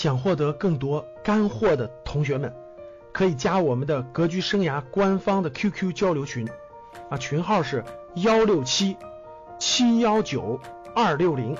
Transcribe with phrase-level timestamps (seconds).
[0.00, 2.50] 想获得更多干货的同学们，
[3.12, 6.48] 可以加我们的格局生涯官方的 QQ 交流群，
[7.10, 7.84] 啊，群号是
[8.14, 8.96] 幺六七
[9.58, 10.58] 七幺九
[10.94, 11.54] 二六零。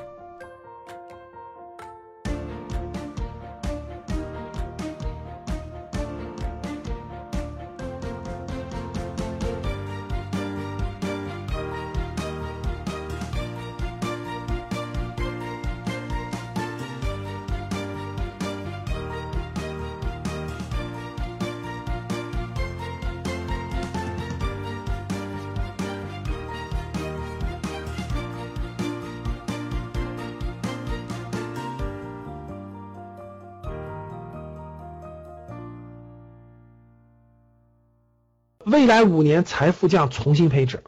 [39.00, 40.83] 来五年财富将重新配置，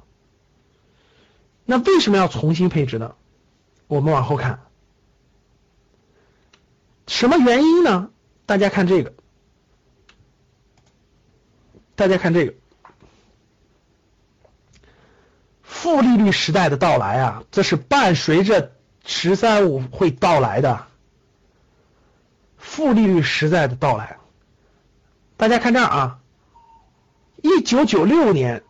[1.65, 3.15] 那为什么要重新配置呢？
[3.87, 4.61] 我们往后看，
[7.07, 8.11] 什么原因呢？
[8.45, 9.15] 大家看这个，
[11.95, 12.55] 大家看这个，
[15.63, 18.73] 负利率时代的到来啊，这是伴随着
[19.07, 20.87] “十三五”会到来的，
[22.59, 24.19] 负利率时代的到来。
[25.39, 26.19] 大家看这儿啊。
[27.43, 28.63] 一九九六年，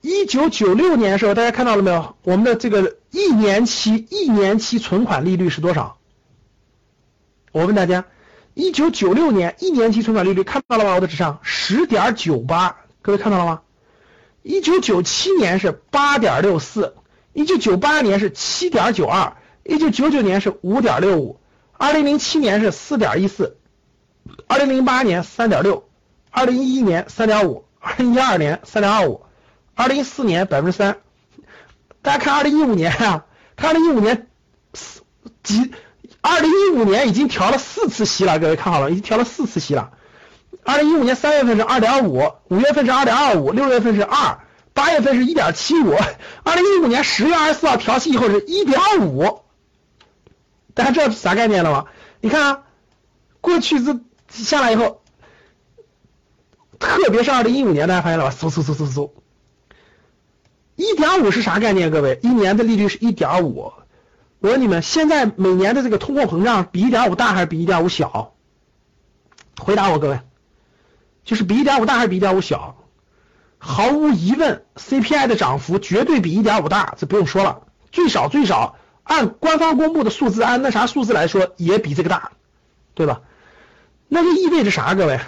[0.00, 2.16] 一九九六年的时候，大家看到了没有？
[2.22, 5.98] 我们的这个一年期一年期存款利率是多少？
[7.52, 8.06] 我问大家，
[8.54, 10.94] 一九九六年一年期存款利率看到了吗？
[10.94, 13.60] 我的纸上十点九八，各位看到了吗？
[14.42, 16.94] 一九九七年是八点六四，
[17.34, 21.38] 一九九八年是七点九二，一九九九年是五点六五，
[21.72, 23.58] 二零零七年是四点一四，
[24.46, 25.86] 二零零八年三点六，
[26.30, 27.66] 二零一一年三点五。
[27.84, 29.26] 二零一二年三点二五，
[29.74, 30.98] 二零一四年百分之三，
[32.00, 34.28] 大家看二零一五年啊，看二零一五年
[34.72, 35.02] 四
[35.42, 35.72] 几，
[36.20, 39.90] 二零一五年已经调了四次息了，各位看好了，已经调了四次息了。
[40.62, 44.38] 二零一五年三月份是二点五，五月份是二点二五，六月份是二，
[44.72, 45.92] 八月份是一点七五，
[46.44, 49.40] 二零一五年十月二十四号调息以后是一点五，
[50.72, 51.86] 大家知道啥概念了吗？
[52.20, 52.62] 你看啊，
[53.40, 55.01] 过去这下来以后。
[57.02, 58.30] 特别是二零一五年，大家发现了吧？
[58.30, 59.10] 嗖嗖嗖嗖嗖，
[60.76, 61.90] 一点五是啥概念？
[61.90, 63.72] 各位，一年的利率是一点五。
[64.38, 68.34] 我问你们，现在每年的这个通货膨胀比一点五大还是比一点五小？
[69.58, 70.20] 回答我，各位，
[71.24, 72.76] 就是比一点五大还是比一点五小？
[73.58, 77.62] 毫无疑问，CPI 的涨幅绝对比一点五大，这不用说了。
[77.90, 82.30] 最少最少，按官方公布的数字，按那啥数字来说，也比这个大，
[82.94, 83.22] 对吧？
[84.06, 84.94] 那就意味着啥？
[84.94, 85.18] 各位？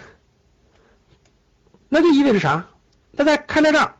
[1.88, 2.66] 那就意味着啥？
[3.16, 3.94] 大家看在这儿，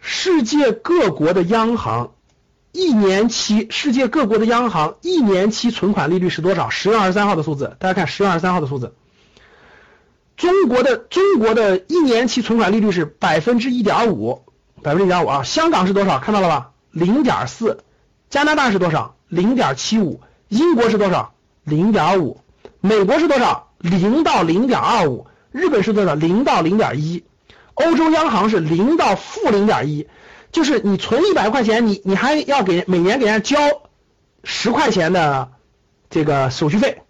[0.00, 2.12] 世界各国的央行
[2.72, 6.70] 一年期，世界各国的央行一年期存款利率是多少？
[6.70, 8.94] 十月二十三号的数字，大家看十月二十三号的数字。
[10.36, 14.42] 中国的中国的一年期存款利率是百分之一点五，
[14.82, 15.42] 百分之一点五啊。
[15.44, 16.18] 香港是多少？
[16.18, 16.72] 看到了吧？
[16.90, 17.84] 零点四。
[18.30, 19.14] 加拿大是多少？
[19.28, 20.20] 零点七五。
[20.48, 21.34] 英国是多少？
[21.62, 22.40] 零点五。
[22.80, 23.70] 美国是多少？
[23.78, 25.28] 零到零点二五。
[25.54, 26.16] 日本是多少？
[26.16, 27.22] 零到零点一，
[27.74, 30.08] 欧洲央行是零到负零点一，
[30.50, 33.82] 就是你存一百块钱，你你还要给每年给人家交
[34.42, 35.52] 十块钱的
[36.10, 37.02] 这个手续费。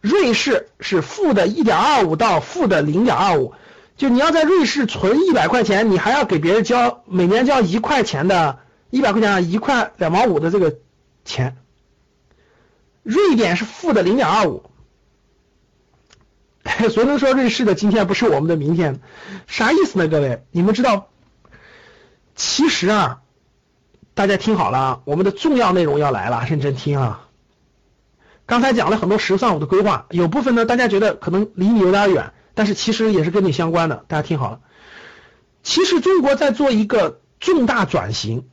[0.00, 3.52] 瑞士是负的一点二五到负的零点二五，
[3.98, 10.78] 就你要在瑞士存一百块钱，你还要给别人交每年交一块钱的，一百块钱啊一块两毛五的这个
[11.26, 11.58] 钱。
[13.02, 14.67] 瑞典是负的零点二五。
[16.90, 19.00] 谁能说瑞士的今天不是我们的明天，
[19.46, 20.06] 啥意思呢？
[20.08, 21.08] 各位，你们知道，
[22.34, 23.20] 其实啊，
[24.14, 27.24] 大家听好了啊，我们的重要内容要来了，认真听啊。
[28.46, 34.04] 刚才讲了很多“十三五”的规划，有部分呢大家觉得可能离你有点远，但是其实也是跟你相关的。
[34.06, 34.60] 大家听好了，
[35.62, 38.46] 其实中国在做一个重大转型，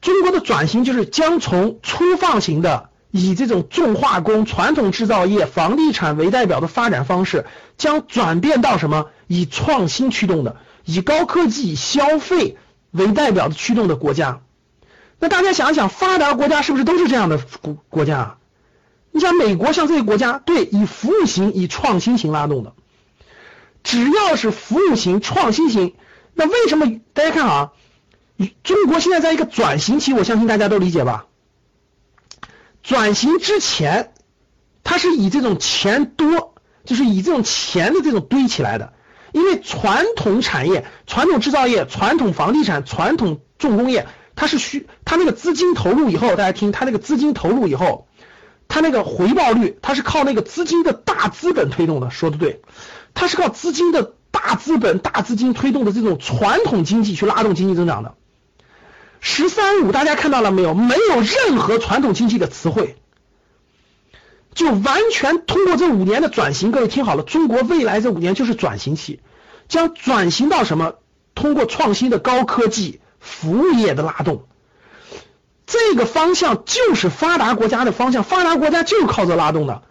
[0.00, 2.90] 中国的转型就是将从粗放型的。
[3.10, 7.44] 以这种重化工、传统制造业、房地产为代表的发展方式，
[7.76, 9.06] 将转变到什么？
[9.26, 12.56] 以创新驱动的，以高科技、消费
[12.90, 14.40] 为代表的驱动的国家。
[15.18, 18.36] 那大家想一想，发达国家是不是都是这样的国国家啊？
[19.12, 22.72] 你像美国，像这些国家，对，以服务型、以创新型拉动的。
[23.82, 25.94] 只要是服务型、创新型，
[26.34, 27.72] 那为什么大家看啊？
[28.62, 31.26] 中国现在在一个转型期，我相信大家都理解吧？
[32.82, 34.12] 转型之前，
[34.84, 36.54] 它是以这种钱多，
[36.84, 38.92] 就是以这种钱的这种堆起来的。
[39.32, 48.08] 因为传统产业、传统制造业、传统房地产、传统重工业，它是需它那个资金投入以后，大家听，它那个资金投入以后，
[48.66, 52.60] 它那个回报率，它是靠那个资金的大资本推动的，说的对，
[53.14, 58.16] 它是靠资金的大资本、大资金推动的这种传统经济去拉动经济增长的。
[59.20, 60.74] 十三五大家看到了没有？
[60.74, 62.96] 没有任何传统经济的词汇，
[64.54, 66.72] 就完全通过这五年的转型。
[66.72, 69.20] 各位听好了，中国未来这五年就是转型期，
[69.68, 70.94] 将转型到什么？
[71.34, 74.46] 通过创新的高科技、服务业的拉动。
[75.66, 79.82] 这个方向就是发达国家的方向，发达国家就是靠这拉动的，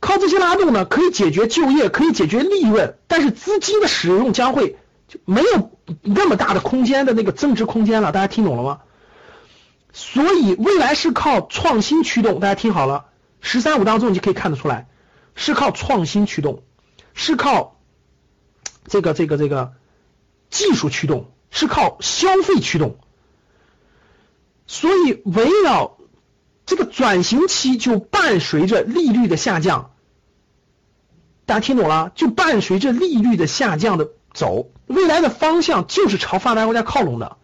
[0.00, 4.78] 靠这些拉动呢，可以解决就业，可以解决利润，但是资金的使用将会
[5.10, 5.72] 就没有
[6.02, 8.82] 那么大的空间的那个增值空间了，大家听懂了吗？
[9.92, 13.06] 所以未来是靠创新驱动，大家听好了，
[13.40, 14.86] 十三五当中你就可以看得出来，
[15.34, 16.62] 是靠创新驱动，
[17.12, 17.80] 是靠
[18.86, 19.72] 这个这个这个
[20.48, 22.98] 技术驱动，是靠消费驱动。
[24.68, 25.98] 所以，围绕
[26.66, 29.90] 这个转型期，就伴随着利率的下降。
[31.46, 32.12] 大家听懂了？
[32.14, 37.36] 就伴随着利率的下降的走，未来的方向就是朝发达国家靠拢的。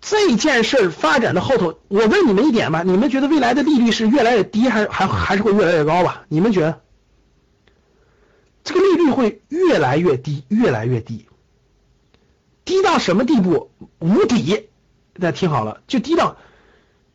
[0.00, 6.24] 这件事发展的后头，我问你们一点吧：你们觉得未来的利率是越来越低，还还还是会越来越高吧？
[6.28, 6.80] 你们觉得？
[8.62, 11.26] 这个利率会越来越低，越来越低，
[12.64, 13.70] 低到什么地步？
[13.98, 14.68] 无底。
[15.18, 16.36] 大家听好了，就低到，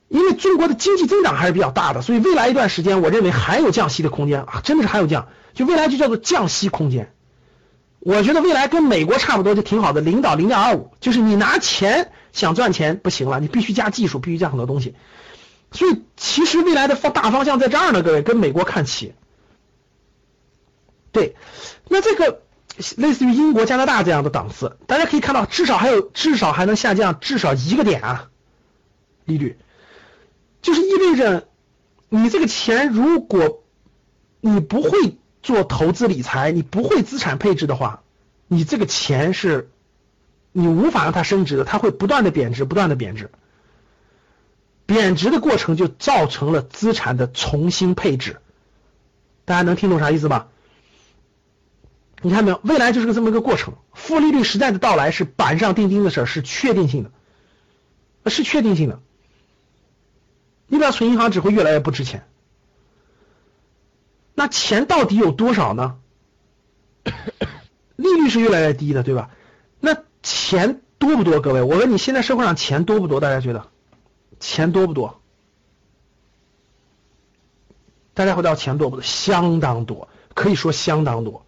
[0.08, 7.14] 因为中国的经济增长还是比较大的，所以未来一段时间，我认为还有降息的空间啊，真的是还有降，就未来就叫做降息空间。
[8.02, 14.96] 我觉得未来跟美国差不多，就挺好的，零到零点二五，就是你拿钱想赚钱不行了，你必须加技术，必须加很多东西。
[15.72, 19.14] 所以其实未来的方大方向在这儿呢，各位跟美国看齐。
[21.12, 21.36] 对，
[21.88, 22.42] 那这个。
[22.96, 28.30] 类似于英国、加拿大这样的档次，大家可以看到，至少还有，至少还能下降至少一个点啊，
[29.26, 29.58] 利率，
[30.62, 31.48] 就是意味着
[32.08, 33.62] 你这个钱，如果
[34.40, 38.04] 你不会做投资理财，你不会资产配置的话，
[38.48, 39.70] 你这个钱是，
[40.52, 43.32] 你无法让它升值的，它会不断的贬值，不断的贬值，
[44.86, 48.38] 贬值的过程就造成了资产的重新配置，
[49.46, 50.48] 大家能听懂啥意思吧？
[52.22, 52.60] 你看没有？
[52.64, 57.04] 未来就是个这么一个过程，负利率时代的到来是板上钉钉的事儿，是确定性
[58.24, 59.00] 的，是确定性的。
[60.68, 62.26] 你不要存银行只会越来越不值钱。
[64.42, 66.00] 那钱到底有多少呢？
[67.96, 69.30] 利率是越来越低的，对吧？
[69.80, 71.40] 那钱多不多？
[71.42, 73.20] 各位，我问你现在社会上钱多不多？
[73.20, 73.68] 大家觉得
[74.40, 75.22] 钱多不多？
[78.16, 79.04] 大家回答钱多不多？
[79.04, 81.46] 相当多，可以说相当多。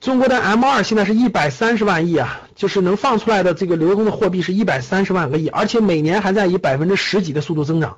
[0.00, 7.96] 中国的 M 二现在是一百三十万亿啊，就是能放出来的这个流通的货币是一百三十万个亿，而且每年还在以百分之十几的速度增长，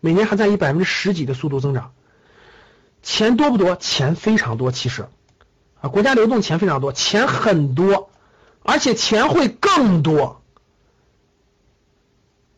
[0.00, 1.92] 每年还在以百分之十几的速度增长。
[3.06, 3.76] 钱多不多？
[3.76, 5.06] 钱非常多，其实
[5.80, 8.10] 啊，国家流动钱非常多，钱很多，
[8.64, 10.42] 而且钱会更多，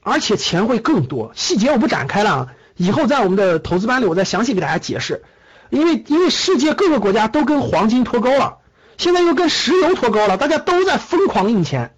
[0.00, 1.32] 而且钱会更多。
[1.34, 5.22] 细节我不展开了啊，以后在我们的投资班里我再详细给大家解释。
[5.68, 8.56] 因为因为世界各个国家都跟黄金脱钩了，
[8.96, 11.94] 现在又跟石油脱钩了，大家都在疯狂印钱，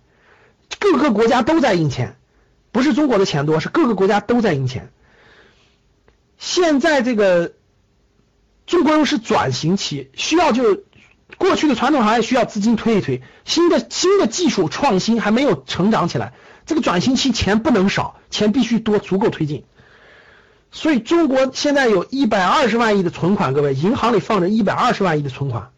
[0.81, 2.17] 各个国家都在印钱，
[2.73, 4.91] 不是中国的钱多，是各个国家都在印钱。
[6.37, 7.52] 现在这个
[8.71, 10.85] 中国又是转型期，需要就
[11.39, 16.35] 过去的传统行业需要资金推一推，新的新的技术创新还没有成长起来，
[16.67, 19.65] 这个转型期钱不能少，钱必须多，足够推进。
[20.71, 25.73] 所以中国现在有一百二十万亿的存款，各位银行里放着一百二十万亿的存款，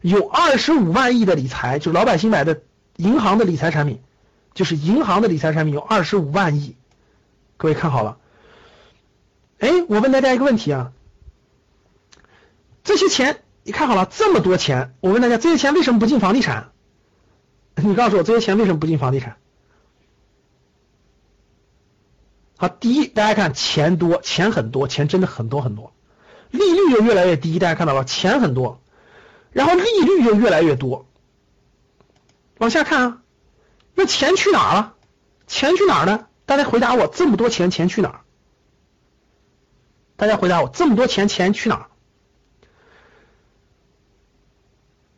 [0.00, 2.62] 有二十五万亿的理财，就老百姓买的
[2.96, 4.00] 银行的理财产品，
[4.54, 6.76] 就是银行的理财产品有二十五万亿，
[7.58, 8.16] 各位看好了。
[9.58, 10.92] 哎，我问大家一个问题啊，
[12.84, 16.72] 这些钱你看好了这么多钱，我问大家这些钱为什么不进房地产？
[17.76, 19.36] 你告诉我这些钱为什么不进房地产？
[22.56, 25.92] 好，第一，大家看钱多，钱很多，钱真的很多很多，
[26.50, 28.80] 利率又越来越低，大家看到了，钱很多，
[29.50, 31.06] 然后利率又越来越多，
[32.58, 33.22] 往下看啊，
[33.94, 34.94] 那钱去哪儿了？
[35.46, 36.26] 钱去哪儿呢？
[36.46, 38.20] 大家回答我，这么多钱，钱去哪儿？
[40.16, 41.86] 大家回答我，这么多钱，钱去哪儿？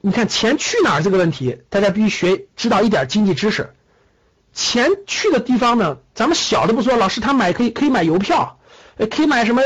[0.06, 3.73] 你看钱去哪儿这个问题，大家必须学知道一点经济知识。
[4.52, 5.96] 钱去的地方呢？
[6.14, 8.58] 咱们小的不说，老师他买可以可以买邮票，
[9.11, 9.62] 可以买什么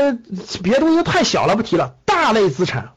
[0.63, 1.97] 别的东西太小了不提了。
[2.05, 2.93] 大类资产，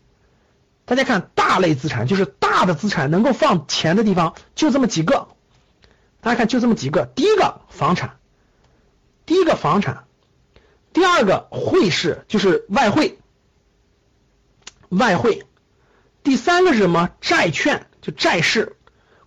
[0.85, 5.27] 大家看大类资产就是大的资产能够放钱的地方就这么几个，
[6.21, 7.07] 大家看就这么几个。
[7.07, 8.19] 第一个房产，
[9.27, 10.05] 第一个房产，
[10.93, 13.19] 第二个汇市就是外汇，
[14.91, 15.45] 外汇。
[16.23, 17.11] 第三个是什么？
[17.21, 18.77] 债券，就债市，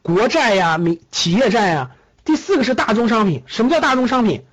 [0.02, 1.92] 国债呀、民企业债呀。
[2.24, 3.44] 第四个是大宗商品。
[3.48, 4.46] 什么叫大宗商品？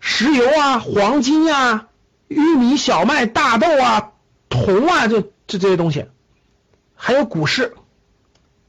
[0.00, 1.88] 石油啊、黄金啊、
[2.28, 4.12] 玉米、小麦、大豆啊、
[4.48, 6.06] 铜啊，就这这些东西。
[6.94, 7.74] 还有股市，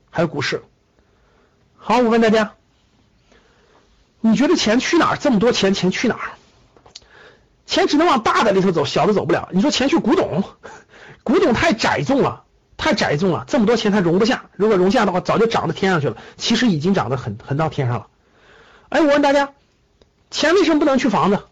[0.10, 0.64] 还有股市。
[1.78, 2.54] 好，我问大家，
[4.22, 5.18] 你觉得钱去哪儿？
[5.18, 6.32] 这么多钱，钱去哪儿？
[7.68, 9.50] 钱只能往大的里头走，小的走不了。
[9.52, 10.44] 你说钱去古董，
[11.24, 12.45] 古董太窄重了。
[12.78, 14.46] 太窄重了，这么多钱它容不下。
[14.56, 16.18] 如果容下的话，早就涨到天上去了。
[16.38, 18.08] 其实已经涨得很很到天上了。
[18.90, 19.54] 哎，我问大家，
[20.30, 21.44] 钱为什么不能去房子？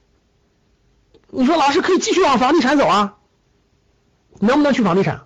[1.29, 3.15] 你说老师可以继续往房地产走啊？
[4.39, 5.21] 能不能去房地产？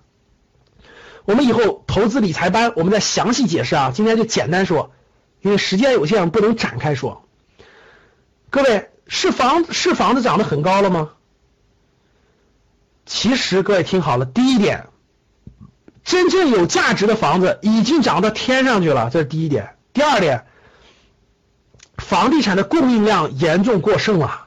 [1.24, 3.92] 我们以后投资理财班，我们再详细解释啊。
[3.94, 4.92] 今天就简单说，
[5.42, 7.24] 因为时间有限，不能展开说。
[8.48, 11.10] 各位，是房是房子涨得很高了吗？
[13.04, 14.86] 其实各位听好了，第一点。
[16.08, 19.74] 真正有价值的房子已经涨到天上去了，这是第一点。
[19.92, 20.46] 第二点，
[21.98, 24.46] 房地产的供应量严重过剩了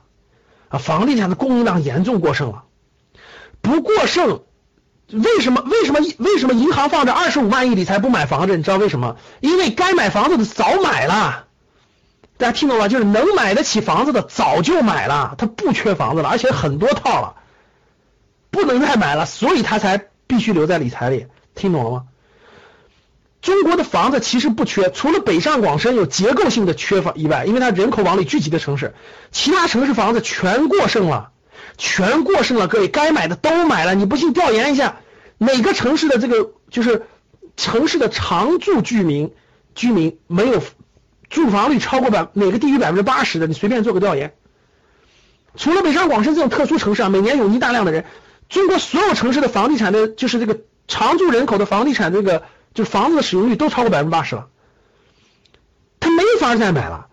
[0.70, 0.80] 啊！
[0.80, 2.64] 房地产的供应量严重过剩了，
[3.62, 4.42] 不过剩，
[5.12, 5.62] 为什么？
[5.62, 6.00] 为什么？
[6.18, 8.58] 为什么银行放着二十五万亿理财不买房子？
[8.58, 9.18] 你知道为什么？
[9.40, 11.46] 因为该买房子的早买了，
[12.38, 12.90] 大家听懂了？
[12.90, 17.36] 就是能买得起房子的早就买了，他不缺房子了，而且很多套了，
[18.50, 21.28] 不能再买了，所以他才必须留在理财里。
[21.56, 22.04] 听懂了吗？
[23.42, 28.94] 中国的房子其实不缺，除了北上广深有结构性的缺乏以外，因为它人口往里聚集的城市，
[29.32, 31.32] 其他城市房子全过剩了，
[31.76, 32.68] 全过剩了。
[32.68, 34.98] 各位该买的都买了，你不信调研一下，
[35.40, 37.08] 哪个城市的这个就是
[37.58, 39.34] 城市的常住居民
[39.74, 40.62] 居民没有
[41.28, 44.36] 住房率超过百哪个低于百分之八十的，你随便做个调研。
[45.56, 48.06] 除了北上广深这种特殊城市啊，每年涌进大量的人，
[48.50, 50.60] 中国所有城市的房地产的就是这个。
[50.88, 54.50] 常住人口的房地产这个就房子的使用率都超过百分之八十了，
[56.00, 57.08] 他没法再买了。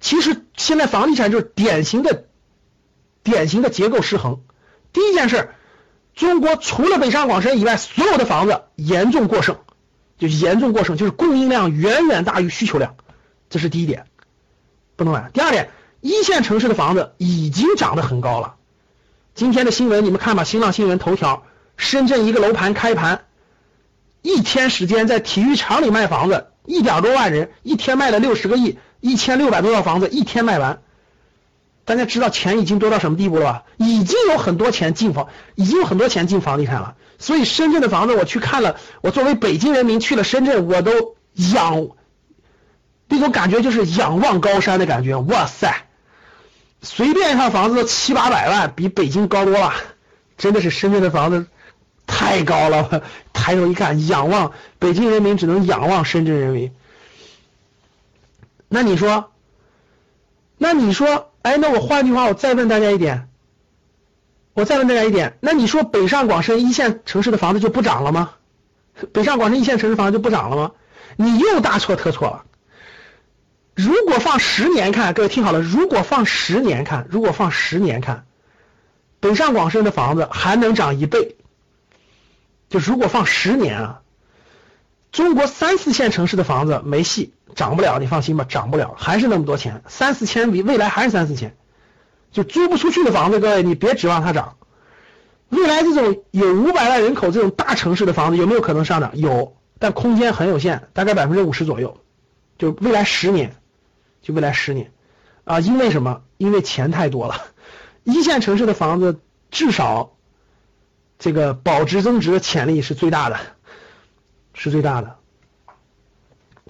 [0.00, 2.24] 其实现在房地产就是典型的、
[3.22, 4.40] 典型的结构失衡。
[4.92, 5.50] 第一件事，
[6.14, 9.58] 中国除了北上广深以外，所有的房子严重过剩，
[10.18, 12.96] 就严重过剩，就是供应量远远大于需求量，
[13.50, 14.06] 这是第一点，
[14.96, 15.30] 不能买。
[15.32, 18.56] 第二点，一线城市的房子已经涨得很高了。
[19.34, 21.44] 今天的新闻你们看吧，新浪新闻头条。
[21.80, 23.24] 深圳一个楼盘开盘，
[24.20, 30.82] 一天时间在体育场里卖房子，一点多万人，一天卖了六十个亿，一千六百多套房子一天卖完。
[31.86, 33.62] 大家知道钱已经多到什么地步了吧？
[33.78, 36.96] 已经有很多钱进房，已经有很多钱进房地产了。
[37.18, 41.88] 所以深圳的房子我去看了，我作为北京人民去了深圳，我都仰，
[43.08, 45.16] 那种感觉就是仰望高山的感觉。
[45.16, 45.86] 哇塞，
[46.82, 49.72] 随便一套房子都七八百万，比北京高多了。
[50.36, 51.46] 真的是深圳的房子。
[52.06, 53.02] 太高了，
[53.32, 56.72] 抬头一看，仰望北京人民只能仰望深圳人民。
[58.68, 59.32] 那你说，
[60.58, 63.28] 那你说，哎，那我换句话，我再问大家一点，
[64.54, 68.32] 我再问大家一点，那你说北上广深一线城市的房子就不涨了吗？
[69.12, 70.72] 北上广深一线城市房子就不涨了吗？
[71.16, 72.44] 你又大错特错了。
[73.74, 78.26] 如果放十年看，各位听好了，如果放十年看，如果放十年看，
[79.20, 81.36] 北上广深的房子还能涨一倍。
[82.70, 84.00] 就如果放十年啊，
[85.10, 91.56] 中国三四线城市的房子没戏，涨不了，你放心吧，涨不了，还是那么多钱，三四千比未来还是三四千，
[92.30, 94.56] 就租不出去的房子，各位你别指望它涨。
[95.48, 99.18] 未来这种有五百万人口这种大城市的房子有没有可能上涨？
[99.18, 102.00] 有，但空间很有限，大概百分之五十左右。
[102.56, 103.56] 就未来十年，
[104.22, 104.92] 就未来十年
[105.42, 106.22] 啊，因为什么？
[106.36, 107.46] 因为钱太多了，
[108.04, 109.18] 一线城市的房子
[109.50, 110.12] 至少。
[111.20, 113.38] 这个保值增值的潜力是最大的，
[114.54, 115.18] 是最大的。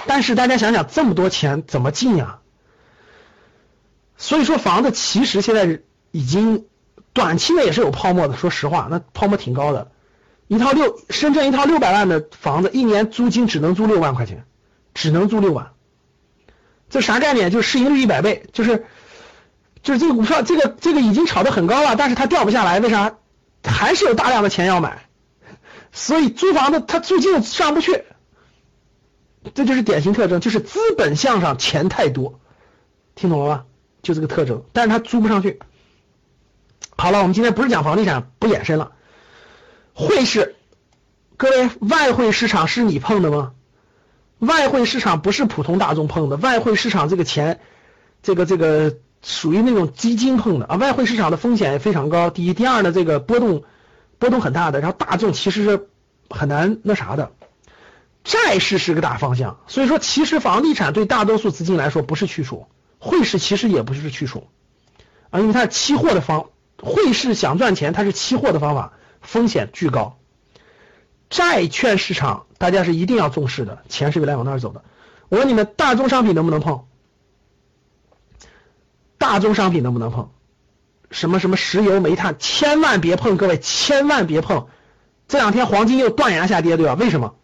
[0.06, 2.40] 但是大家想想，这么多钱怎么进呀？
[4.18, 5.80] 所以说，房子其实现在
[6.10, 6.66] 已经
[7.12, 8.36] 短期内也是有泡沫的。
[8.36, 9.92] 说实话，那泡沫挺高的。
[10.48, 14.44] 一套六深圳一套六百万的房子，一年租金只能租六万块钱，
[14.94, 15.70] 只能租六万。
[16.88, 17.52] 这啥概念？
[17.52, 18.84] 就是市盈率一百倍，就是
[19.84, 23.14] 就是这个股票，这个这个已经炒得很高了，但是它掉不下来，为啥？
[23.62, 25.06] 还是有大量的钱要买，
[25.92, 28.04] 所以租房子它最近上不去，
[29.54, 32.40] 这就是典型特征，就是资本向上钱太多，
[33.14, 33.64] 听懂了吧？
[34.02, 35.60] 就这个特征，但是它租不上去。
[36.96, 38.92] 好了，我们今天不是讲房地产，不延伸了。
[39.94, 40.56] 汇市，
[41.36, 43.52] 各位，外汇市场是你碰的吗？
[44.38, 47.60] 外汇市场不是普通大众碰的，外汇市场这个钱，
[48.22, 52.30] 这个这个属于那种基金碰的啊，外汇市场的风险也非常高。
[52.30, 53.64] 第一，第二呢，这个波动
[54.18, 54.80] 波动很大的。
[54.80, 55.88] 然后大众其实是
[56.30, 57.32] 很难那啥的，
[58.24, 59.58] 债市是个大方向。
[59.66, 62.66] 所以说，其实房地产对大多数资金来说不是去处，
[62.98, 64.48] 汇市其实也不是去处
[65.30, 66.46] 啊，因为它是期货的方，
[66.82, 70.16] 汇市想赚钱，它是期货的方法，风险巨高。
[71.28, 74.82] 债券市场大家是一定要重视的，钱是未来往那儿走的。
[75.28, 76.86] 我问你们，大宗商品能不能碰？
[79.20, 80.30] 大宗商品能不能碰？
[81.10, 84.68] 什么什么石油、煤炭，千万别碰，各位千万别碰。
[85.28, 86.94] 这两天黄金又断崖下跌，对吧？
[86.94, 87.34] 为什么？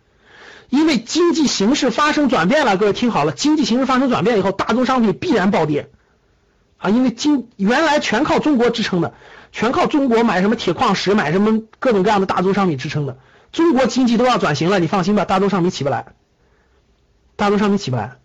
[0.70, 2.78] 因为经济形势发生转变了。
[2.78, 5.90] 各位听好了，经济形势发生转变以后，大宗商品必然暴跌
[6.78, 6.88] 啊！
[6.88, 9.12] 因为经原来全靠中国支撑的，
[9.52, 13.18] 全靠中国买什么铁矿石、买什么各种各样的大宗商品支撑的，
[13.52, 16.14] 中国经济都要转型了，你放心吧，大宗商品起不来，
[17.36, 18.16] 大宗商品起不来。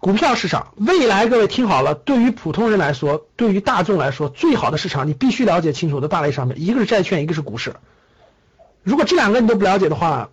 [0.00, 7.74] 股票市场未来，各位听好了，对于普通人来说，对于大众来说，最好的市场你必须了解清楚的大类商品，一个是债券，一个是股市。
[8.84, 10.30] 如果这两个你都不了解的话，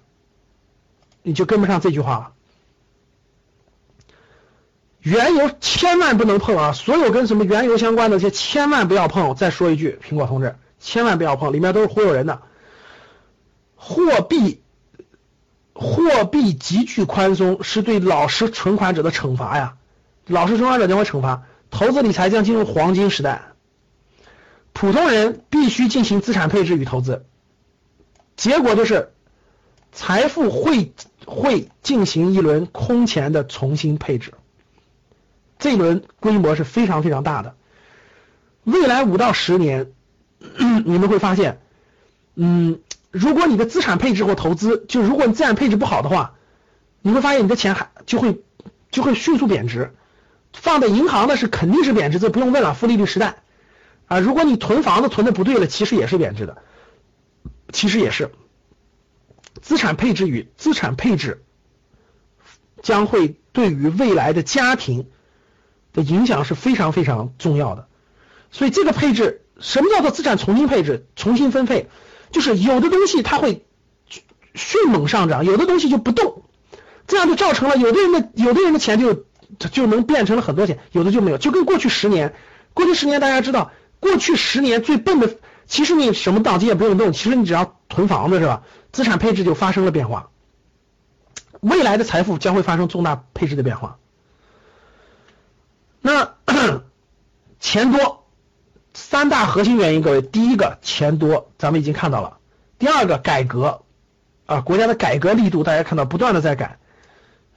[1.24, 2.32] 你就跟不上这句话了。
[5.02, 6.72] 原油千万不能碰啊！
[6.72, 9.36] 所有跟什么原油相关的这些千万不要碰。
[9.36, 12.42] 再说一句，苹果同志，千万不要碰，里面都是忽悠人的
[13.76, 14.62] 货币。
[15.78, 19.76] 货币急剧宽松是对老实存款者的惩罚呀，
[20.26, 23.42] 老实存款者将会惩罚，投资理财将进入黄金时代，
[24.72, 27.26] 普通人必须进行资产配置与投资，
[28.38, 29.12] 结果就是
[29.92, 30.94] 财富会
[31.26, 34.34] 会进行一轮空前的重新配置，
[35.60, 37.54] 这一轮规模是非常非常大的，
[38.64, 39.92] 未来五到十年，
[40.86, 41.60] 你们会发现，
[42.36, 42.80] 嗯。
[43.18, 46.36] 如果你的资产配置或投资，就如果你资产配置不好的话，
[47.02, 48.42] 你会发现你的钱还就会
[48.92, 49.96] 就会迅速贬值。
[50.52, 53.38] 放在银行的是肯定是贬值，这不用问了，负利率时代
[54.08, 54.20] 啊。
[54.20, 56.58] 如果你囤房子囤的不对了，其实也是贬值的，
[57.72, 58.32] 其实也是。
[59.62, 61.42] 资产配置与资产配置
[62.84, 65.08] 将会对于未来的家庭
[65.94, 67.88] 的影响是非常非常重要的。
[68.52, 71.88] 所以这个配置，什么叫做资产重新配置、重新分配？
[72.32, 73.66] 就是有的东西它会
[74.54, 76.44] 迅猛上涨，有的东西就不动，
[77.08, 79.26] 这样就造成了有的人的有的人的钱就
[79.72, 81.38] 就能变成了很多钱，有的就没有。
[81.38, 82.34] 就跟过去十年，
[82.74, 85.36] 过去十年大家知道，过去十年最笨的，
[85.66, 88.64] 其实你什么档期也不用动，其实你只要囤房子是吧？
[88.92, 90.30] 资产配置就发生了变化，
[91.60, 93.98] 未来的财富将会发生重大配置的变化。
[96.02, 96.36] 那
[97.60, 98.25] 钱多。
[98.96, 102.38] 三大核心原因，各位，第一个钱多，咱们已经看到了；
[102.80, 103.82] 第二个改革
[104.46, 106.80] 啊，国家的改革力度，大家看到不断的在改。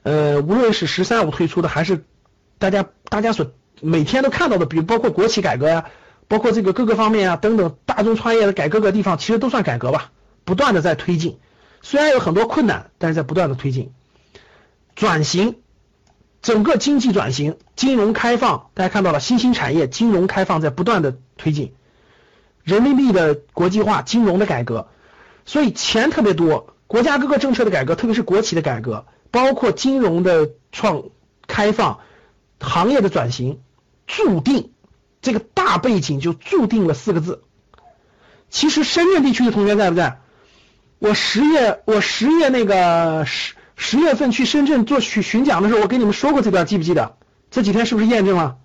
[0.03, 2.03] 呃，无论是“十三五”推出的，还是
[2.57, 5.85] 大家大家所每天都看到的，比如包括国企改革呀，
[6.27, 10.11] 包括这个各个方面啊等等，大众创业的改各个地方，其实都算改革吧，
[10.43, 11.39] 不断的在推进。
[11.81, 13.93] 虽然有很多困难，但是在不断的推进
[14.93, 15.55] 转型。
[16.41, 21.73] 整个经济转型、金融开放，大家看到了新兴产业、金融开放在不断的推进，
[22.63, 24.87] 人民币的国际化、金融的改革，
[25.45, 26.73] 所以钱特别多。
[26.87, 31.03] 国家各个政策的改革，特别是国企的改革，包括金融的创
[31.45, 31.99] 开放、
[32.59, 33.59] 行业的转型，
[34.07, 34.71] 注定
[35.21, 37.43] 这个大背景就注定了四个字。
[38.49, 40.21] 其实深圳地区的同学在不在？
[40.99, 43.55] 我十月，我十月那个十。
[43.81, 47.15] 十月份去深圳做巡巡讲的时候，我跟你们说过这段，记不记得？
[47.49, 48.57] 这几天是不是验证了？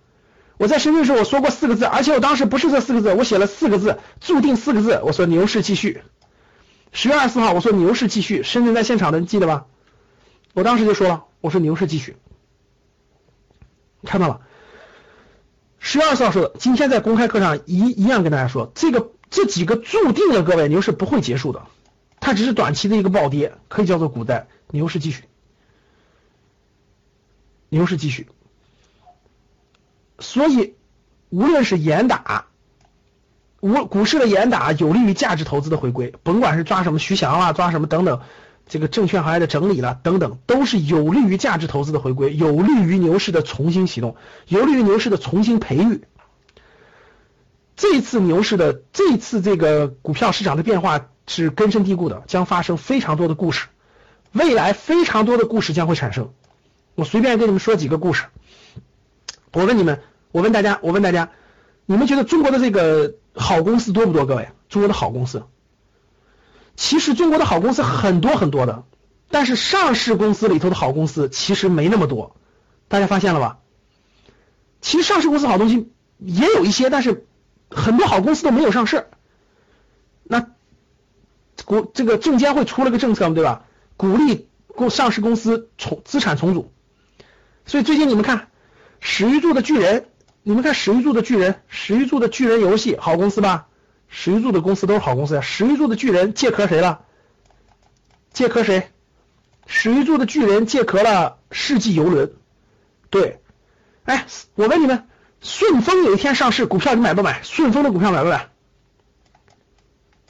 [0.56, 5.00] 我在深圳时候我说过四个字，而且我当时不是这四个字，我写了四个字，注定四个字。
[5.04, 6.02] 我说牛市继续。
[6.90, 9.66] 十月二十四号我说牛市继续，深圳在现场的你记得吧？
[10.52, 12.16] 我当时就说了，我说牛市继续。
[14.04, 14.40] 看到了？
[15.78, 21.62] 十月二十四号说的，今天在公开课上一一样跟大家说，这个这几个注定了各位牛市不会结束的，
[22.18, 24.48] 它只是短期的一个暴跌，可以叫做股灾。
[24.74, 25.22] 牛市继续，
[27.68, 28.26] 牛市继续，
[30.18, 30.74] 所以
[31.28, 32.46] 无论是严打，
[33.60, 38.20] 无股市的严打有利于价值投资的回归，甭管是抓什么徐翔啦，抓什么等等，
[38.66, 44.16] 这个证券行业的整理了等等，都是有利于价值投资的回归，有利于牛市的重新启动，
[44.48, 46.02] 有利于牛市的重新培育。
[47.76, 53.68] 这次牛市的这次这个股票市场的变化是根深蒂固的，将发生非常多的故事。
[54.34, 56.32] 未来非常多的故事将会产生，
[56.96, 58.24] 我随便跟你们说几个故事。
[59.52, 61.30] 我问你们，我问大家，我问大家，
[61.86, 64.26] 你们觉得中国的这个好公司多不多？
[64.26, 65.44] 各位，中国的好公司，
[66.74, 68.82] 其实中国的好公司很多很多的，
[69.30, 72.34] 但是上市公司里头的好公司其实没那么多，
[72.88, 73.58] 大家发现了吧？
[74.80, 77.24] 其实上市公司好东西也有一些，但是
[77.70, 79.06] 很多好公司都没有上市。
[80.24, 80.48] 那
[81.64, 83.64] 国这个证监会出了个政策嘛，对吧？
[83.96, 86.72] 鼓励公上市公司重资产重组。
[87.66, 88.48] 所以最近你们看
[89.00, 90.08] 史玉柱的巨人，
[90.42, 93.68] 你们看史玉柱的巨人，史玉柱的巨人游戏好公司吧？
[94.08, 95.40] 史玉柱的公司都是好公司呀。
[95.40, 97.04] 史玉柱的巨人借壳谁了？
[98.32, 98.90] 借壳谁？
[99.66, 102.32] 史玉柱的巨人借壳了世纪游轮。
[103.10, 103.40] 对，
[104.04, 104.26] 哎，
[104.56, 105.08] 我问你们，
[105.40, 107.42] 顺丰有一天上市，股票你买不买？
[107.42, 108.50] 顺丰的股票买不买？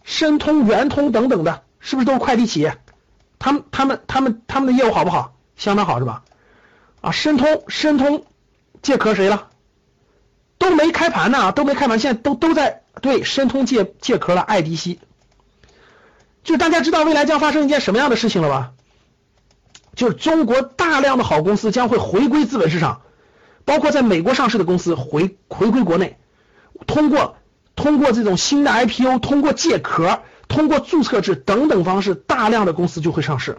[0.05, 2.79] 申通、圆通等等的，是不是都是快递企业？
[3.39, 5.35] 他们、他们、他们、他们的业务好不好？
[5.57, 6.23] 相当好是吧？
[7.01, 8.25] 啊，申通，申通
[8.83, 9.49] 借壳谁了？
[10.59, 14.99] 都没开盘呢，都没开盘，现在都都在对，申通借借壳了爱迪西。
[16.43, 18.73] 就大家知道未来将发生一件什么样的事情了吧？
[19.95, 23.03] 就是中国大量的好公司将会回归资本市场，
[23.65, 26.19] 包括在美国上市的公司回回归国内，
[26.87, 27.37] 通过
[27.77, 33.59] 通过这种新的 IPO，通过借壳，通过注册制等等方式，大量的公司就会上市，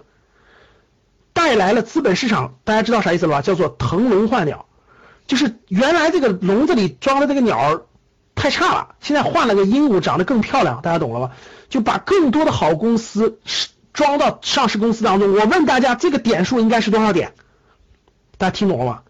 [1.34, 2.56] 带来了资本市场。
[2.64, 3.42] 大家知道啥意思了吧？
[3.42, 4.66] 叫做腾笼换鸟，
[5.28, 7.82] 就是原来这个笼子里装的这个鸟
[8.36, 10.82] 太差了，现在换了个鹦鹉，长得更漂亮。
[10.82, 11.32] 大家懂了吧？
[11.70, 13.40] 就把更多的好公司。
[13.96, 17.32] 装到上市公司当中，我问大家，这个点数应该是多少点？
[18.38, 19.04] 大家听懂了吗？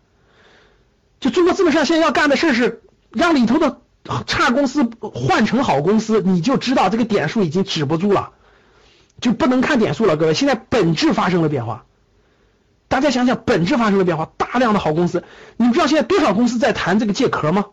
[1.19, 3.81] 就中国资本市场现在要干的事是让里头的
[4.27, 8.31] 差公司换成好公司，你就知道这个点数已经止不住了，
[9.19, 10.15] 就不能看点数了。
[10.15, 11.85] 各位，现在本质发生了变化，
[12.87, 15.23] 大家想想，本质发生了变化，大量的好公司，
[15.57, 17.65] 你知道现在多少公司在谈这个借壳吗？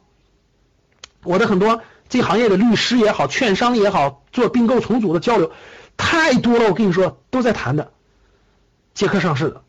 [1.23, 5.53] 我的很多这行业的律师也好，券商也好，做并购重组的交流。
[5.97, 7.93] 太多了，我跟你说，都在谈的，
[8.95, 9.63] 借壳上市的，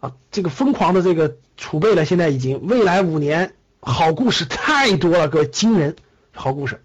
[0.00, 3.54] 啊，这个疯狂的这个储备了，现在已经未来五年
[3.84, 5.96] 好故事太多了，各位惊人
[6.32, 6.84] 好故事。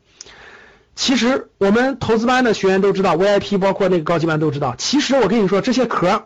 [0.95, 4.73] 其实我们投资班的学员都知道，VIP 包括那个高级班都知道。
[4.79, 6.25] 其实我跟你说，这些壳，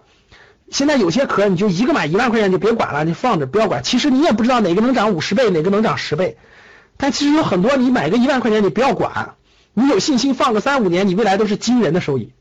[0.70, 3.84] 现在有些壳你就一个买一万块钱就别管了，你放着不要管。
[3.84, 6.38] 其实你也不知道哪个能涨五十倍，哪个能涨十倍，
[6.96, 9.36] 但其实有很多你买个一万块钱你不要管。
[9.74, 12.32] 你有信心放个三五年，你未来都是惊人的收益。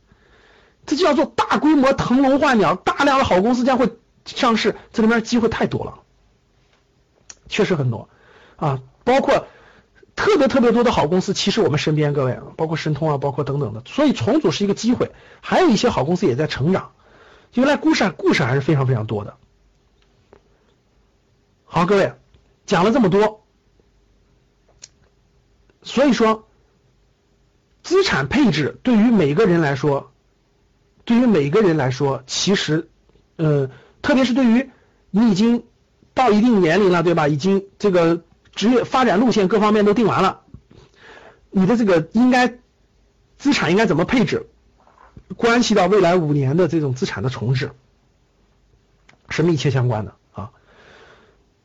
[0.87, 3.91] 这就叫做大规模腾笼换鸟，大量的好公司将会
[4.25, 5.95] 上市，这里面机会太多了，
[7.49, 8.09] 确实很多
[8.61, 9.49] 啊，包括
[10.15, 16.93] 特别特别多的好公司，其实我们身边各位，包括申通啊，包括等等的，所以重组是一个机会，还有一些好公司也在成长，
[17.55, 19.37] 原来故事故事还是非常非常多的。
[21.65, 22.13] 好，各位
[22.67, 23.45] 讲了这么多，
[25.83, 26.47] 所以说。
[27.83, 30.13] 资产配置对于每个人来说，
[31.07, 32.91] 对于每个人来说，其实，
[33.37, 33.71] 呃，
[34.03, 34.71] 特别是对于
[35.11, 35.65] 你已经
[36.13, 37.27] 到一定年龄了，对吧？
[37.27, 38.23] 已经这个
[38.55, 40.41] 职业发展路线各方面都定完了，
[41.51, 42.55] 你的这个应该
[43.39, 44.47] 资产应该怎么配置，
[45.37, 47.73] 关系到未来五年的这种资产的重置，
[49.29, 50.51] 是密切相关的啊。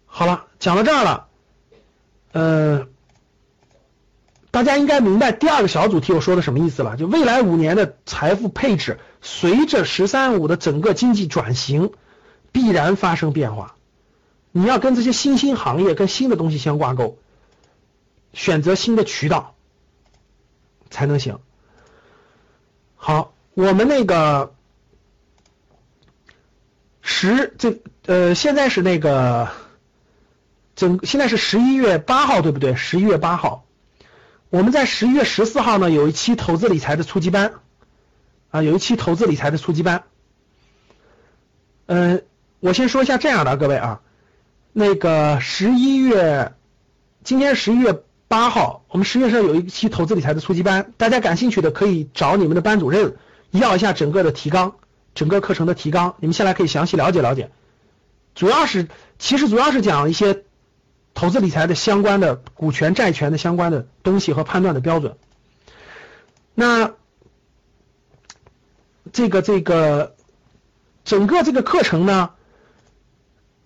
[0.05, 1.27] 好了，讲到这儿了，
[2.31, 2.87] 呃。
[4.51, 6.95] 大家应该明白第二个小主题我说的什么意思了？
[6.95, 11.91] 就未来五年的财富配置，随着“十三五”的整个经济转型，
[12.53, 13.74] 必然发生变化。
[14.57, 17.17] 你要跟这些新兴行业、跟新的东西相挂钩，
[18.31, 19.53] 选择新的渠道
[20.89, 21.41] 才能行。
[22.95, 24.55] 好，我们那个
[27.01, 29.49] 十这呃，现在是那个
[30.77, 32.75] 整，现在是十一月八号，对不对？
[32.75, 33.65] 十一月八号。
[34.49, 37.55] 我们在十一月十四号呢，有一期投资理财的初级班
[38.51, 40.05] 啊，有一期投资理财的初级班。
[41.87, 42.23] 嗯，
[42.61, 44.01] 我先说一下这样的，各位啊，
[44.77, 46.51] 那个十一月，
[47.23, 53.15] 今天十一月八号，我们十月上有一期投资理财的初级班，大家感兴趣的可以找你们的班主任
[53.51, 54.75] 要一下整个的提纲，
[55.13, 57.51] 整个课程的提纲，你们下来可以详细了解了解。
[58.35, 60.43] 主要是，其实主要是讲一些。
[61.17, 65.15] 投资理财的相关的股权、债权的相关的东西和判断的标准。
[66.53, 66.91] 那
[69.13, 70.13] 这个这个
[71.05, 72.31] 整个这个课程呢，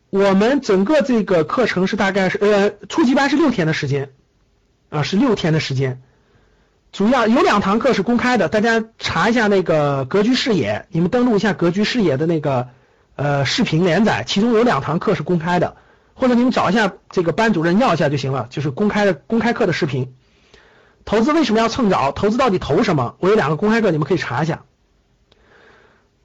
[0.09, 4.11] 我们整个这个课程是大概是呃初级班是六天的时间
[4.89, 6.01] 啊，是六天的时间。
[6.91, 12.69] 主要有两堂课是公开的，大家查一下那个格局视野，你们登录一下格局视野的那个
[13.15, 15.77] 呃视频连载，其中有两堂课是公开的。
[16.15, 20.15] 或者你们找一下这个班主任要一下就行了，就是公开的公开课的视频。
[21.05, 22.11] 投资为什么要蹭早？
[22.11, 23.15] 投资到底投什么？
[23.19, 24.63] 我有两个公开课，你们可以查一下。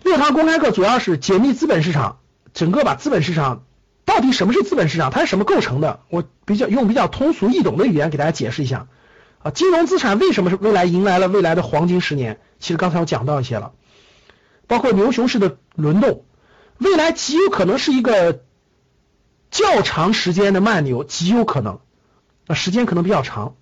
[0.03, 2.19] 六堂公开课主要是解密资本市场，
[2.55, 3.63] 整个把资本市场
[4.05, 5.11] 到底什么是资本市场？
[5.11, 6.01] 它是什么构成的？
[6.11, 8.89] 我比较用比较通俗易懂的语言给大家解释一下
[9.43, 9.51] 啊。
[9.51, 12.41] 金融资产为什么是未来迎来了未来的黄金十年？
[12.59, 13.73] 其实刚才我讲到一些了，
[14.67, 16.25] 包括牛熊市的轮动，
[16.79, 18.43] 未来极有可能是一个
[19.51, 21.81] 较长时间的慢牛，极有可能
[22.47, 23.55] 啊，时间可能比较长。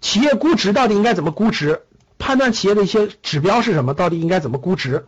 [0.00, 1.82] 企业估值到底应该怎么估值？
[2.18, 3.94] 判断企业的一些指标是什么？
[3.94, 5.06] 到底应该怎么估值？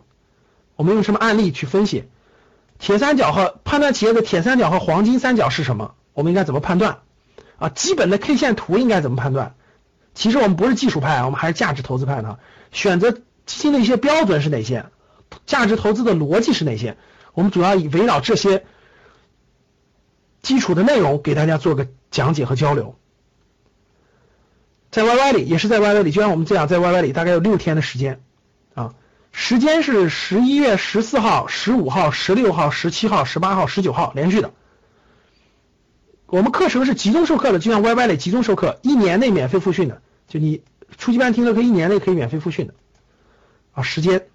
[0.76, 2.04] 我们用什么案例去分析？
[2.78, 5.94] 铁三角和判断企业的铁三角和黄金三角是什么？
[6.14, 7.00] 我们应该怎么判断？
[7.58, 9.54] 啊，基本的 K 线图应该怎么判断？
[10.14, 12.38] 其实我们不是技术派，我们还是价值投资派的。
[12.70, 14.86] 选择基金的一些标准是哪些？
[15.46, 16.96] 价值投资的逻辑是哪些？
[17.34, 18.64] 我们主要以围绕这些
[20.42, 22.96] 基础的内容给大家做个讲解和交流。
[24.90, 28.20] 在 YY 里也是在 YY 里，就像我们这样在 YY 里，大概有六天的时间。
[29.32, 34.52] 时间是十一月十四号、十五号、十六号、十七号、十八号、十九号连续的。
[36.26, 40.02] 我们课程是集中授课的，就像 YY 里集中授课，一年内免费复训的。
[40.26, 40.62] 就你
[40.98, 42.74] 初级班听课，可以一年内可以免费复训的
[43.72, 43.82] 啊。
[43.82, 44.26] 时间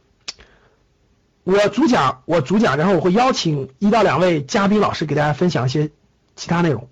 [1.44, 5.92] 我主讲，我主讲，然后我会邀请一到两位嘉宾老师给大家分享一些
[6.36, 6.88] 其他内容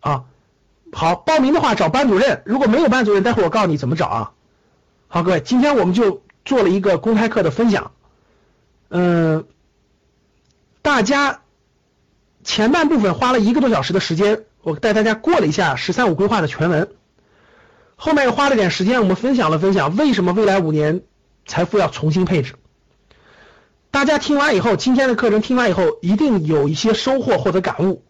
[0.00, 0.24] 啊。
[0.92, 4.33] 好，报名的话找班主任，如果没有班主任，待会儿我告诉你怎么找啊。
[5.14, 7.92] 好，各位，今天我们就做了一个公开课的分享，
[8.88, 9.44] 嗯，
[10.82, 11.42] 大家
[12.42, 16.88] 前半部分花了一个多小时的时间，我带大家过了一下“十三五”规划的全文，
[17.94, 21.02] 后面又花了点时间，我们分享了分享为什么未来五年
[21.46, 22.56] 财富要重新配置。
[23.92, 28.02] 大家听完以后，今天的课程听完以后，一定有一些收获或者感悟。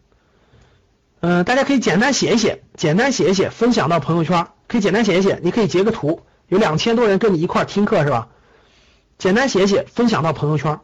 [1.20, 4.46] 嗯，大家可以简单写一写，简单写一写，分享到朋友圈。
[4.68, 8.28] 可以简单写一写，你可以截个图，有两千多人跟你一块听课是吧？
[9.18, 10.80] 简单写写，分享到朋友圈。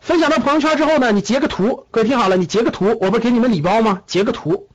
[0.00, 4.02] 分享到朋友圈之后呢，你截个图，各位听好了，你截个图，我不是给你们礼包吗？
[4.06, 4.68] 截个图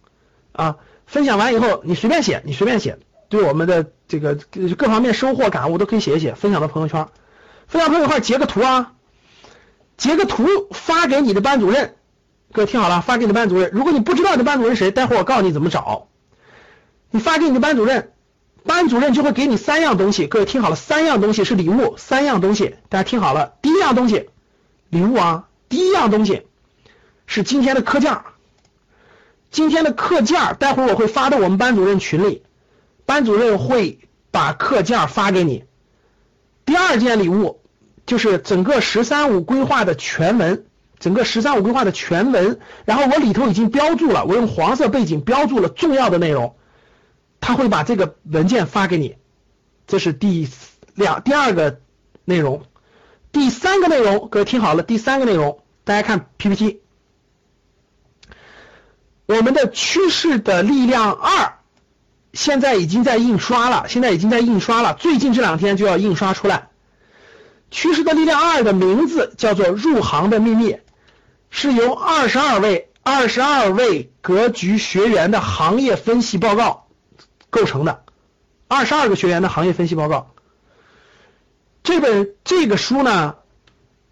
[0.53, 2.97] 啊，分享完以后你随便写，你随便写，
[3.27, 7.07] 对我们的这个各方面收获感悟都可以写一写，分享到朋友圈。
[7.67, 8.93] 分享朋友圈截个图啊，
[9.97, 11.95] 截个图发给你的班主任。
[12.53, 13.69] 各位听好了，发给你的班主任。
[13.73, 16.07] 如果你不知道你的班主任是谁，待会儿我告诉你怎么找。
[17.09, 18.13] 你发给你的班主任，
[18.67, 20.27] 班主任就会给你三样东西。
[20.27, 23.53] 各位听好了，三样东西是礼物，三样东西大家听好了。
[23.63, 24.29] 第一样东西，
[24.89, 26.45] 礼物啊，第一样东西
[27.25, 28.19] 是今天的课件。
[29.49, 32.43] 今天的课件，待会儿我会发到我们班主任群里，
[33.05, 33.99] 班主任会
[34.29, 35.63] 把课件发给你。
[36.65, 37.61] 第二件礼物
[38.05, 40.65] 就是整个“十三五”规划的全文。
[40.99, 46.55] 整个“十三五”规划的全文，然后我里头已经标注了，我用黄色背景标注了重要的内容，
[47.39, 49.15] 他会把这个文件发给你，
[49.87, 50.49] 这是第
[50.95, 51.81] 两第二个
[52.25, 52.63] 内容，
[53.31, 56.81] 第三个内容，各位听好了，第三个内容，大家看 PPT，
[59.25, 61.59] 我们的趋势的力量二，
[62.33, 66.69] 现在已经在印刷了，现在已经在印刷了，最近这两天就要印刷出来，
[67.71, 70.77] 趋势的力量二的名字叫做入行的秘密。
[71.49, 76.86] 是由二十二位二十二位格局学员的行业分析报告
[77.49, 78.03] 构成的，
[78.67, 80.31] 二十二个学员的行业分析报告。
[81.83, 83.35] 这本这个书呢，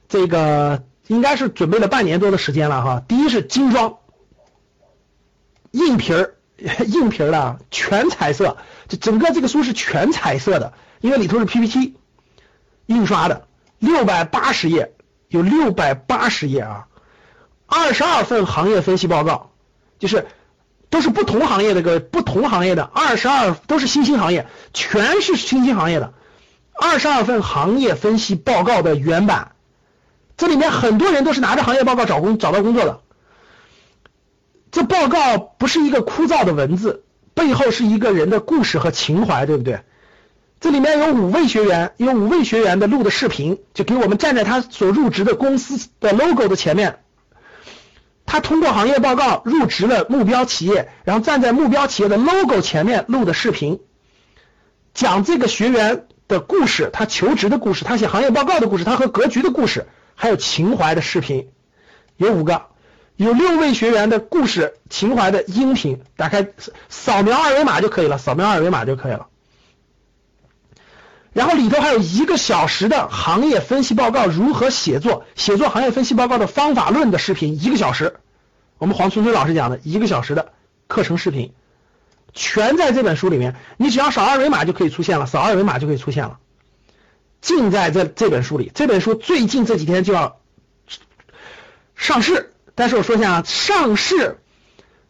[0.07, 3.03] 这个应该是准备了半年多的时间了哈。
[3.07, 3.97] 第一是精装，
[5.71, 6.35] 硬皮儿
[6.87, 11.97] 硬皮儿的全彩色，这整个这个书是全彩色的，因为里头是 PPT
[12.85, 13.47] 印刷的，
[13.79, 14.93] 六百八十页，
[15.27, 16.87] 有六百八十页啊。
[17.67, 19.51] 二十二份行业分析报告，
[19.99, 20.27] 就是
[20.95, 26.13] 都是不同行业的个不同行业的二十二都是新兴行业，全是新兴行业的
[26.71, 29.51] 二十二份行业分析报告的原版，
[30.38, 33.01] 这里面很多人都是拿着行业报告找工找到工作的。
[34.71, 37.03] 这报告不是一个枯燥的文字，
[37.34, 39.81] 背后是一个人的故事和情怀，对不对？
[40.62, 46.99] 这里面有五位学员，有五位学员的录的视频，就给我们站在他所入职的公司的 logo 的前面。
[48.25, 53.79] 他通过行业报告入职了目标企业，然后站在目标企业的 logo 前面录的视频，
[54.93, 61.49] 讲这个学员的故事，他求职的故事，他写行业报告的故事，他和格局的故事，还有情怀的视频，
[62.17, 62.63] 有五个，
[63.15, 66.47] 有六位学员的故事情怀的音频，打开
[66.89, 69.27] 扫描二维码就可以了，扫描二维码就可以了。
[71.35, 78.15] 然后里头还有一个小时的行业分析报告如何写作，写作行业分析报告的方法论的视频，一个小时，
[78.77, 80.53] 我们黄春春老师讲的一个小时的
[80.87, 81.51] 课程视频，
[82.33, 86.39] 全在这本书里面，你只要扫二维码就可以出现了，扫二维码就可以出现了。
[87.41, 88.71] 尽在这这本书里。
[88.73, 90.37] 这本书最近这几天就要
[91.97, 94.39] 上市，但是我说一下啊，上市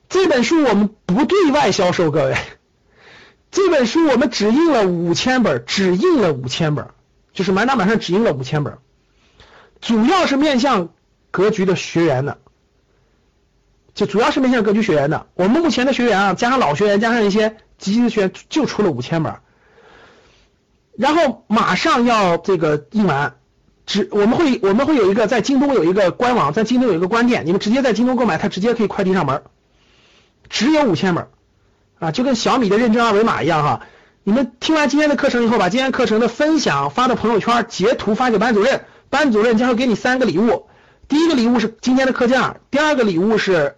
[0.09, 2.35] 这本书我们不对外销售，各位，
[3.56, 6.89] 这本书我们只印了五千本，只印了五千本，
[7.32, 8.80] 就是满打满算只印了五千本，
[9.80, 10.89] 主要是面向
[11.32, 12.38] 格局的学员的。
[13.94, 19.36] 就主要是面向格局学员的，我们目前的学员啊，加上老学员，加上一些基金的学员，就出了五千本，
[20.98, 23.38] 然后马上要这个印完，
[23.86, 29.44] 只我们会我们会有一个在京东有一个官网，在京东有一个官店，你们直接在京东购买，它直接可以快递上门，
[30.50, 31.30] 只有五千本
[31.99, 33.81] 啊，就跟小米的认证二维码一样哈。
[34.23, 40.67] 你们听完今天的课程以后，把今天课程的分享发到朋友圈，截图发给班主任，班主任将会给你三个礼物，
[41.08, 43.75] 第一个礼物是今天的课件，第二个礼物是。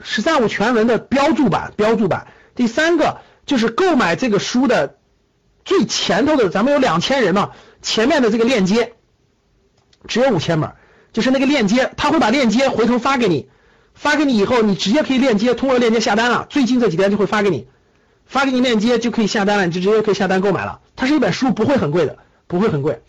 [0.00, 2.28] 十三五全文的标注版，标注版。
[2.54, 4.94] 第三个就是购买这个书的
[5.64, 7.50] 最前头的，咱们有两千人嘛，
[7.82, 8.92] 前面的这个链接
[10.06, 10.74] 只有五千本，
[11.12, 13.48] 就是那个链接，他会把链接回头发给你，
[13.98, 16.46] 发给你以后，你直接可以链接，通过链接下单了。
[16.48, 17.66] 最近这几天就会发给你，
[18.24, 20.80] 发给你链接就可以下单了，你就直接可以下单购买了。
[20.96, 23.02] 它是一本书，不会很贵的，不会很贵，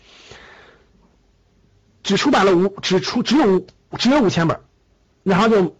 [2.02, 4.60] 只出版了五，只出只有五，只有五千本，
[5.22, 5.76] 然后就。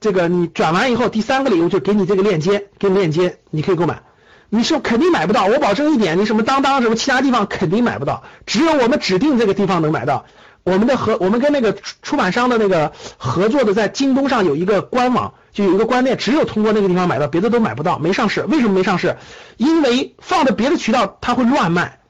[0.00, 4.04] 这个你转完以后，第三个礼物就给你这个链接，给你链接，你可以购买。
[4.48, 10.26] 你是肯定买不到，我保证一点，你什么当当什么其他地方肯定买不到，只有我们指定这个地方能买到。
[10.70, 18.42] 我们的合，我们跟那个出版商的那个合作的，在京东上有一个官网，就有一个官店，只有通过那个地方买到，别的都买不到，没上市。
[18.42, 19.16] 为什么没上市？
[19.56, 22.00] 因为放在别的渠道它会乱卖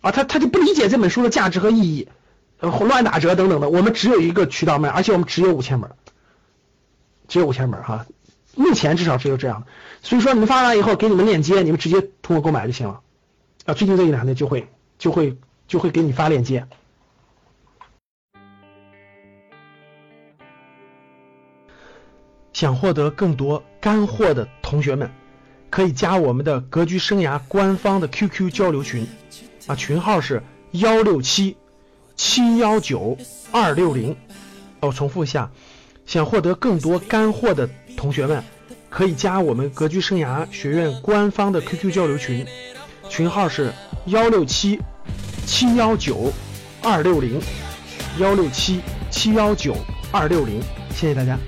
[0.00, 2.08] 啊，他他就不理解这本书的价值和意义，
[2.60, 3.68] 乱打折等等的。
[3.68, 5.90] 我们只有一个渠道卖，而且我们只有五千本。
[7.28, 8.06] 只有五千本哈，
[8.54, 9.64] 目前至少只有这样，
[10.02, 13.00] 所以说你们发完以后给你们链接，你们直接通过购买就行了
[13.66, 13.74] 啊。
[13.74, 14.68] 最近这一两天就会
[14.98, 16.66] 就会就会给你发链接。
[22.58, 25.08] 想获得更多干货的同学们，
[25.70, 29.06] 可以加我们的格局生涯官方的 QQ 交流群
[29.68, 30.42] 啊，群号是
[30.72, 31.56] 幺六七
[32.16, 33.16] 七幺九
[33.52, 34.16] 二六零。
[34.80, 35.48] 我重复一下。
[36.04, 38.42] 想获得更多干货的同学们，
[38.90, 42.44] 可以加我们格局生涯学院官方的 QQ 交流群，
[43.08, 43.72] 群号是
[44.06, 44.80] 幺六七
[45.46, 46.32] 七幺九
[46.82, 47.40] 二六零，
[48.18, 48.80] 幺六七
[49.12, 49.76] 七幺九
[50.10, 51.38] 二六零，谢谢大家。